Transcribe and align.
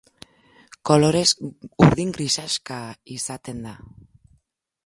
Kolorez 0.89 1.25
urdin 1.87 2.15
grisaxka 2.17 2.81
izaten 3.19 3.61
da. 3.69 3.75